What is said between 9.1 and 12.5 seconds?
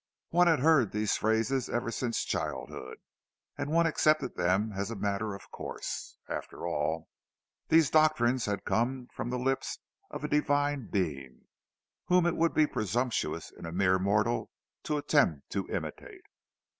from the lips of a divine being, whom it